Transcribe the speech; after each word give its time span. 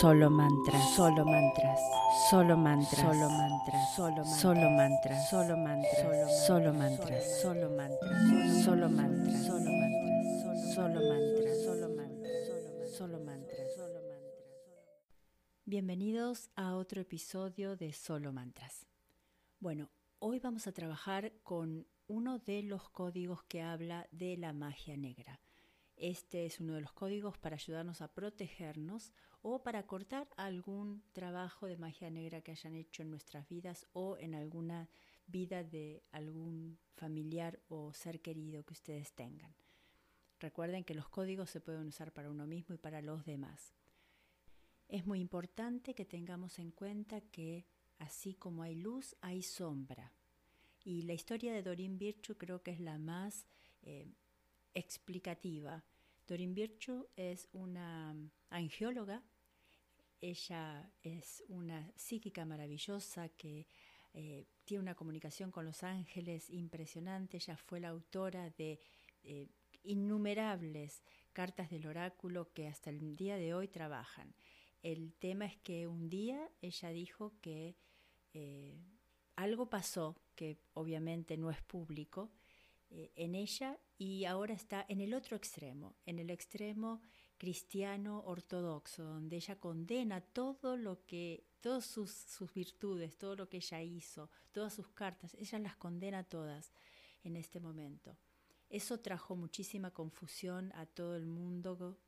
Solo 0.00 0.28
mantras, 0.28 0.94
solo 0.94 1.24
mantras, 1.24 1.80
solo 2.28 2.54
mantras, 2.54 3.00
solo 3.00 3.30
mantras, 3.30 3.94
solo 3.94 4.22
mantras, 4.22 4.40
solo 4.40 4.70
mantras, 4.70 5.30
solo 5.30 5.56
mantras, 5.56 6.44
solo 6.46 6.72
mantras, 6.74 7.24
solo 7.42 7.70
mantras, 7.70 8.64
solo 8.64 8.90
mantras, 8.90 9.44
solo 9.46 9.70
mantras, 9.70 10.74
solo 10.74 11.88
mantras, 11.88 12.94
solo 12.94 13.18
mantras, 13.20 13.74
solo 13.74 14.02
mantras. 14.02 14.32
Bienvenidos 15.64 16.50
a 16.56 16.76
otro 16.76 17.00
episodio 17.00 17.74
de 17.74 17.94
Solo 17.94 18.34
Mantras. 18.34 18.86
Bueno, 19.60 19.88
hoy 20.18 20.40
vamos 20.40 20.66
a 20.66 20.72
trabajar 20.72 21.32
con 21.42 21.86
uno 22.06 22.38
de 22.38 22.62
los 22.62 22.90
códigos 22.90 23.44
que 23.44 23.62
habla 23.62 24.06
de 24.10 24.36
la 24.36 24.52
magia 24.52 24.98
negra. 24.98 25.40
Este 25.96 26.44
es 26.44 26.60
uno 26.60 26.74
de 26.74 26.82
los 26.82 26.92
códigos 26.92 27.38
para 27.38 27.56
ayudarnos 27.56 28.02
a 28.02 28.12
protegernos 28.12 29.14
o 29.48 29.62
para 29.62 29.86
cortar 29.86 30.28
algún 30.36 31.04
trabajo 31.12 31.68
de 31.68 31.76
magia 31.76 32.10
negra 32.10 32.40
que 32.40 32.50
hayan 32.50 32.74
hecho 32.74 33.02
en 33.02 33.12
nuestras 33.12 33.48
vidas 33.48 33.86
o 33.92 34.18
en 34.18 34.34
alguna 34.34 34.88
vida 35.28 35.62
de 35.62 36.02
algún 36.10 36.80
familiar 36.96 37.60
o 37.68 37.92
ser 37.92 38.20
querido 38.20 38.64
que 38.64 38.72
ustedes 38.72 39.12
tengan. 39.12 39.54
Recuerden 40.40 40.82
que 40.82 40.96
los 40.96 41.08
códigos 41.08 41.48
se 41.48 41.60
pueden 41.60 41.86
usar 41.86 42.12
para 42.12 42.28
uno 42.28 42.44
mismo 42.48 42.74
y 42.74 42.78
para 42.78 43.00
los 43.02 43.24
demás. 43.24 43.72
Es 44.88 45.06
muy 45.06 45.20
importante 45.20 45.94
que 45.94 46.04
tengamos 46.04 46.58
en 46.58 46.72
cuenta 46.72 47.20
que 47.20 47.66
así 48.00 48.34
como 48.34 48.64
hay 48.64 48.74
luz, 48.74 49.14
hay 49.20 49.42
sombra. 49.42 50.12
Y 50.82 51.02
la 51.02 51.12
historia 51.12 51.52
de 51.52 51.62
Dorin 51.62 51.98
Virtue 51.98 52.36
creo 52.36 52.64
que 52.64 52.72
es 52.72 52.80
la 52.80 52.98
más 52.98 53.46
eh, 53.82 54.08
explicativa. 54.74 55.84
Dorin 56.26 56.52
Virtue 56.52 57.06
es 57.14 57.48
una 57.52 58.12
angióloga, 58.50 59.22
ella 60.20 60.90
es 61.02 61.44
una 61.48 61.90
psíquica 61.96 62.44
maravillosa 62.44 63.28
que 63.30 63.66
eh, 64.14 64.46
tiene 64.64 64.82
una 64.82 64.94
comunicación 64.94 65.50
con 65.50 65.66
los 65.66 65.82
ángeles 65.82 66.48
impresionante, 66.50 67.36
ella 67.36 67.56
fue 67.56 67.80
la 67.80 67.88
autora 67.88 68.50
de 68.50 68.80
eh, 69.22 69.48
innumerables 69.82 71.02
cartas 71.32 71.68
del 71.70 71.86
oráculo 71.86 72.50
que 72.54 72.66
hasta 72.66 72.90
el 72.90 73.14
día 73.14 73.36
de 73.36 73.52
hoy 73.52 73.68
trabajan. 73.68 74.34
El 74.82 75.12
tema 75.14 75.44
es 75.44 75.56
que 75.58 75.86
un 75.86 76.08
día 76.08 76.50
ella 76.62 76.90
dijo 76.90 77.34
que 77.42 77.76
eh, 78.32 78.80
algo 79.34 79.68
pasó 79.68 80.16
que 80.34 80.58
obviamente 80.72 81.36
no 81.36 81.50
es 81.50 81.60
público 81.62 82.30
en 82.88 83.34
ella 83.34 83.78
y 83.98 84.24
ahora 84.26 84.54
está 84.54 84.86
en 84.88 85.00
el 85.00 85.12
otro 85.12 85.36
extremo, 85.36 85.96
en 86.06 86.20
el 86.20 86.30
extremo 86.30 87.02
cristiano 87.38 88.22
ortodoxo, 88.26 89.04
donde 89.04 89.36
ella 89.36 89.58
condena 89.58 90.20
todo 90.20 90.76
lo 90.76 91.04
que, 91.06 91.44
todas 91.60 91.84
sus, 91.84 92.52
virtudes, 92.54 93.16
todo 93.16 93.36
lo 93.36 93.48
que 93.48 93.58
ella 93.58 93.82
hizo, 93.82 94.30
todas 94.52 94.74
sus 94.74 94.88
cartas, 94.88 95.34
ella 95.34 95.58
las 95.58 95.76
condena 95.76 96.24
todas 96.24 96.72
en 97.24 97.36
este 97.36 97.60
momento. 97.60 98.16
Eso 98.68 99.00
trajo 99.00 99.36
muchísima 99.36 99.90
confusión 99.90 100.72
a 100.74 100.86
todo 100.86 101.16
el 101.16 101.26
mundo 101.26 101.98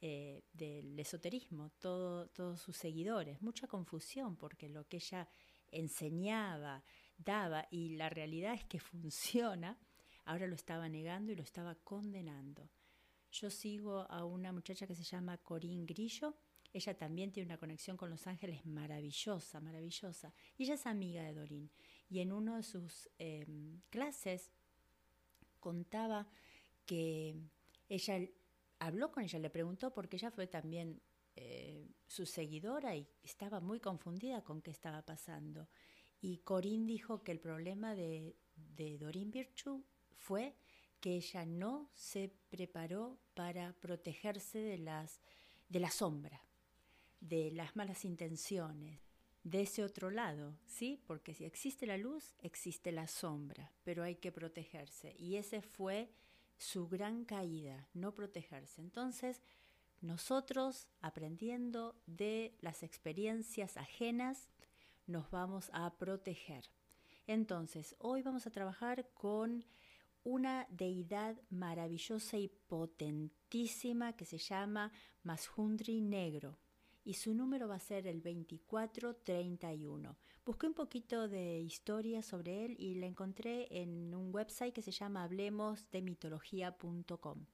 eh, 0.00 0.44
del 0.52 0.98
esoterismo, 0.98 1.70
todo, 1.78 2.28
todos 2.28 2.60
sus 2.60 2.76
seguidores, 2.76 3.40
mucha 3.42 3.66
confusión 3.66 4.36
porque 4.36 4.68
lo 4.68 4.86
que 4.86 4.98
ella 4.98 5.28
enseñaba, 5.70 6.84
daba 7.18 7.66
y 7.70 7.96
la 7.96 8.08
realidad 8.08 8.54
es 8.54 8.64
que 8.64 8.78
funciona, 8.80 9.78
ahora 10.24 10.46
lo 10.46 10.54
estaba 10.54 10.88
negando 10.88 11.32
y 11.32 11.36
lo 11.36 11.42
estaba 11.42 11.74
condenando. 11.76 12.68
Yo 13.40 13.50
sigo 13.50 14.06
a 14.10 14.24
una 14.24 14.50
muchacha 14.50 14.86
que 14.86 14.94
se 14.94 15.02
llama 15.02 15.36
Corinne 15.36 15.84
Grillo. 15.84 16.34
Ella 16.72 16.96
también 16.96 17.32
tiene 17.32 17.48
una 17.48 17.58
conexión 17.58 17.96
con 17.98 18.08
los 18.08 18.26
ángeles 18.26 18.64
maravillosa, 18.64 19.60
maravillosa. 19.60 20.32
Y 20.56 20.64
ella 20.64 20.74
es 20.74 20.86
amiga 20.86 21.22
de 21.22 21.34
Dorin. 21.34 21.70
Y 22.08 22.20
en 22.20 22.32
una 22.32 22.56
de 22.56 22.62
sus 22.62 23.10
em, 23.18 23.82
clases 23.90 24.50
contaba 25.60 26.26
que 26.86 27.36
ella 27.90 28.26
habló 28.78 29.12
con 29.12 29.22
ella, 29.22 29.38
le 29.38 29.50
preguntó 29.50 29.92
porque 29.92 30.16
ella 30.16 30.30
fue 30.30 30.46
también 30.46 31.02
eh, 31.34 31.90
su 32.06 32.24
seguidora 32.24 32.96
y 32.96 33.06
estaba 33.22 33.60
muy 33.60 33.80
confundida 33.80 34.42
con 34.44 34.62
qué 34.62 34.70
estaba 34.70 35.02
pasando. 35.02 35.68
Y 36.22 36.38
Corinne 36.38 36.86
dijo 36.86 37.22
que 37.22 37.32
el 37.32 37.40
problema 37.40 37.94
de, 37.94 38.34
de 38.54 38.96
Dorin 38.96 39.30
Virtue 39.30 39.84
fue 40.16 40.56
que 41.00 41.16
ella 41.16 41.44
no 41.44 41.90
se 41.94 42.32
preparó 42.48 43.18
para 43.34 43.72
protegerse 43.74 44.58
de, 44.58 44.78
las, 44.78 45.20
de 45.68 45.80
la 45.80 45.90
sombra, 45.90 46.42
de 47.20 47.50
las 47.52 47.76
malas 47.76 48.04
intenciones, 48.04 49.00
de 49.42 49.62
ese 49.62 49.84
otro 49.84 50.10
lado, 50.10 50.58
¿sí? 50.66 51.00
Porque 51.06 51.32
si 51.32 51.44
existe 51.44 51.86
la 51.86 51.96
luz, 51.96 52.34
existe 52.40 52.90
la 52.90 53.06
sombra, 53.06 53.72
pero 53.84 54.02
hay 54.02 54.16
que 54.16 54.32
protegerse. 54.32 55.14
Y 55.18 55.36
ese 55.36 55.62
fue 55.62 56.10
su 56.58 56.88
gran 56.88 57.24
caída, 57.24 57.88
no 57.94 58.12
protegerse. 58.12 58.80
Entonces, 58.80 59.42
nosotros, 60.00 60.88
aprendiendo 61.00 61.94
de 62.06 62.56
las 62.60 62.82
experiencias 62.82 63.76
ajenas, 63.76 64.48
nos 65.06 65.30
vamos 65.30 65.70
a 65.72 65.96
proteger. 65.96 66.68
Entonces, 67.26 67.94
hoy 67.98 68.22
vamos 68.22 68.46
a 68.46 68.50
trabajar 68.50 69.08
con 69.14 69.64
una 70.26 70.66
deidad 70.70 71.40
maravillosa 71.50 72.36
y 72.36 72.48
potentísima 72.48 74.16
que 74.16 74.24
se 74.24 74.38
llama 74.38 74.90
Mashundri 75.22 76.00
Negro 76.00 76.58
y 77.04 77.14
su 77.14 77.32
número 77.32 77.68
va 77.68 77.76
a 77.76 77.78
ser 77.78 78.08
el 78.08 78.22
2431. 78.22 80.16
Busqué 80.44 80.66
un 80.66 80.74
poquito 80.74 81.28
de 81.28 81.60
historia 81.60 82.22
sobre 82.22 82.64
él 82.64 82.74
y 82.76 82.96
la 82.96 83.06
encontré 83.06 83.68
en 83.70 84.12
un 84.16 84.34
website 84.34 84.74
que 84.74 84.82
se 84.82 84.90
llama 84.90 85.22
hablemosdemitología.com. 85.22 87.46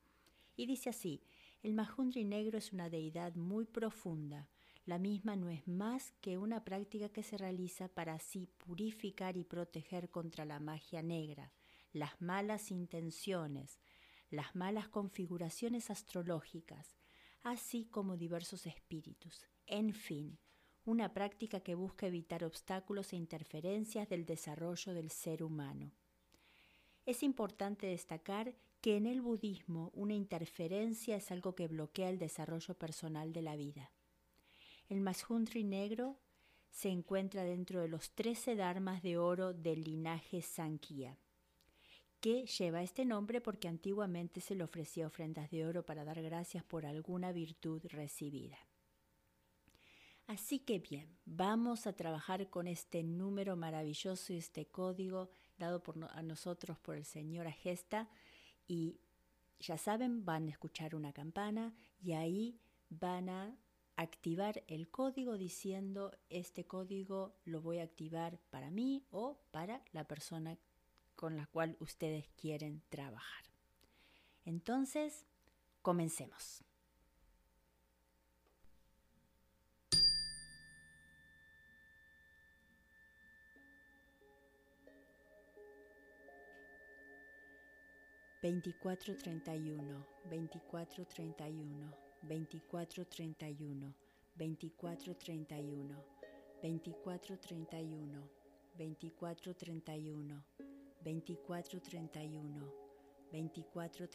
Y 0.56 0.64
dice 0.64 0.88
así, 0.88 1.22
el 1.62 1.74
Mahundri 1.74 2.24
negro 2.24 2.56
es 2.56 2.72
una 2.72 2.88
deidad 2.88 3.34
muy 3.34 3.66
profunda. 3.66 4.48
La 4.86 4.98
misma 4.98 5.36
no 5.36 5.50
es 5.50 5.68
más 5.68 6.14
que 6.22 6.38
una 6.38 6.64
práctica 6.64 7.10
que 7.10 7.22
se 7.22 7.36
realiza 7.36 7.88
para 7.88 8.14
así 8.14 8.48
purificar 8.56 9.36
y 9.36 9.44
proteger 9.44 10.08
contra 10.08 10.46
la 10.46 10.58
magia 10.58 11.02
negra 11.02 11.52
las 11.92 12.20
malas 12.20 12.70
intenciones, 12.70 13.80
las 14.30 14.54
malas 14.54 14.88
configuraciones 14.88 15.90
astrológicas, 15.90 16.96
así 17.42 17.84
como 17.84 18.16
diversos 18.16 18.66
espíritus. 18.66 19.46
En 19.66 19.92
fin, 19.92 20.38
una 20.84 21.12
práctica 21.12 21.60
que 21.60 21.74
busca 21.74 22.06
evitar 22.06 22.44
obstáculos 22.44 23.12
e 23.12 23.16
interferencias 23.16 24.08
del 24.08 24.24
desarrollo 24.24 24.94
del 24.94 25.10
ser 25.10 25.42
humano. 25.42 25.92
Es 27.04 27.22
importante 27.22 27.86
destacar 27.86 28.54
que 28.80 28.96
en 28.96 29.06
el 29.06 29.20
budismo 29.20 29.90
una 29.94 30.14
interferencia 30.14 31.16
es 31.16 31.30
algo 31.30 31.54
que 31.54 31.68
bloquea 31.68 32.08
el 32.08 32.18
desarrollo 32.18 32.74
personal 32.74 33.32
de 33.32 33.42
la 33.42 33.54
vida. 33.54 33.92
El 34.88 35.00
Mashundri 35.00 35.62
negro 35.62 36.18
se 36.70 36.88
encuentra 36.88 37.44
dentro 37.44 37.80
de 37.80 37.88
los 37.88 38.12
trece 38.12 38.56
dharmas 38.56 39.02
de 39.02 39.18
oro 39.18 39.52
del 39.52 39.84
linaje 39.84 40.42
Sankhya 40.42 41.18
que 42.22 42.46
lleva 42.46 42.84
este 42.84 43.04
nombre 43.04 43.40
porque 43.40 43.66
antiguamente 43.66 44.40
se 44.40 44.54
le 44.54 44.62
ofrecía 44.62 45.08
ofrendas 45.08 45.50
de 45.50 45.66
oro 45.66 45.84
para 45.84 46.04
dar 46.04 46.22
gracias 46.22 46.62
por 46.62 46.86
alguna 46.86 47.32
virtud 47.32 47.82
recibida. 47.88 48.56
Así 50.28 50.60
que 50.60 50.78
bien, 50.78 51.18
vamos 51.24 51.88
a 51.88 51.94
trabajar 51.94 52.48
con 52.48 52.68
este 52.68 53.02
número 53.02 53.56
maravilloso 53.56 54.32
y 54.32 54.36
este 54.36 54.66
código 54.66 55.30
dado 55.58 55.82
a 56.10 56.22
nosotros 56.22 56.78
por 56.78 56.94
el 56.94 57.04
señor 57.04 57.48
Agesta 57.48 58.08
y 58.68 59.00
ya 59.58 59.76
saben, 59.76 60.24
van 60.24 60.46
a 60.46 60.50
escuchar 60.52 60.94
una 60.94 61.12
campana 61.12 61.74
y 62.00 62.12
ahí 62.12 62.56
van 62.88 63.30
a 63.30 63.56
activar 63.96 64.62
el 64.68 64.88
código 64.88 65.36
diciendo 65.36 66.16
este 66.30 66.66
código 66.66 67.34
lo 67.44 67.60
voy 67.60 67.78
a 67.78 67.82
activar 67.82 68.38
para 68.50 68.70
mí 68.70 69.04
o 69.10 69.40
para 69.50 69.82
la 69.90 70.04
persona 70.04 70.56
con 71.22 71.36
la 71.36 71.46
cual 71.46 71.76
ustedes 71.78 72.26
quieren 72.36 72.82
trabajar. 72.88 73.44
Entonces, 74.44 75.24
comencemos. 75.80 76.64
Veinticuatro 88.42 89.16
treinta 89.16 89.54
y 89.54 89.70
uno, 89.70 90.04
veinticuatro 90.24 91.06
treinta 91.06 91.48
y 91.48 91.52
uno, 91.52 91.96
veinticuatro 92.22 93.06
treinta 93.06 93.48
y 93.48 93.62
uno, 93.62 93.94
veinticuatro 94.34 95.16
treinta 95.16 95.56
y 95.56 95.70
uno, 95.70 96.04
veinticuatro 96.60 97.38
treinta 97.38 97.80
y 97.80 97.94
uno, 97.94 98.28
veinticuatro 98.74 99.54
treinta 99.54 99.94
y 99.96 100.08
uno, 100.08 100.42
veinticuatro 101.04 101.80
treinta 101.80 102.22
y 102.22 102.36
uno, 102.36 102.70
veinticuatro 103.32 104.06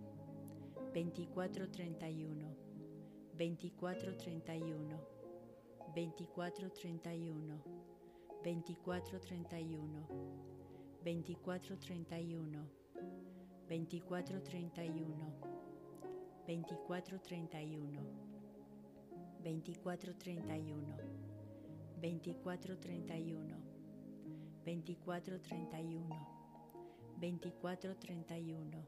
veinticuatro 22.01 22.79
treinta 22.79 23.17
y 23.17 23.33
2431, 24.69 26.15
2431, 27.19 28.87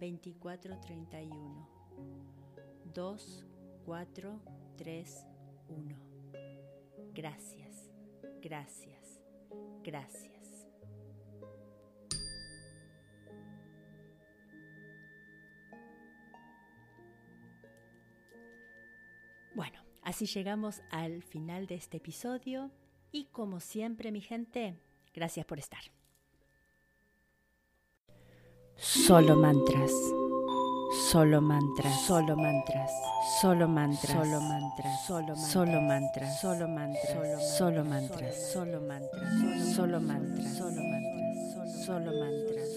2431, 0.00 1.68
2, 2.92 3.46
4, 3.86 4.40
3, 4.76 5.26
1. 5.68 5.96
Gracias, 7.14 7.92
gracias, 8.40 9.20
gracias. 9.84 10.66
Bueno, 19.54 19.78
así 20.02 20.26
llegamos 20.26 20.82
al 20.90 21.22
final 21.22 21.66
de 21.68 21.76
este 21.76 21.98
episodio 21.98 22.72
y 23.12 23.26
como 23.26 23.60
siempre 23.60 24.10
mi 24.10 24.20
gente, 24.20 24.74
gracias 25.14 25.46
por 25.46 25.58
estar. 25.58 25.80
Solo 28.76 29.36
mantras, 29.36 29.92
solo 31.10 31.40
mantras, 31.40 32.00
solo 32.06 32.34
mantras, 32.36 32.90
solo 33.40 33.68
mantras, 33.68 34.10
solo 34.10 34.40
mantras, 34.40 35.04
solo 35.04 35.26
mantras, 35.30 35.52
solo 35.52 35.80
mantras, 35.80 36.40
solo 36.40 36.68
mantras, 36.68 37.56
solo 37.56 37.84
mantras, 37.86 38.50
solo 38.50 38.80
mantras, 38.80 39.74
solo 39.76 40.00
mantras, 40.00 40.00
solo 40.00 40.00
mantras, 40.00 40.56
solo 40.56 40.80
mantras, 40.80 41.28
solo 41.36 41.62
mantras, 41.62 41.84
solo 41.84 42.12
mantras. 42.18 42.71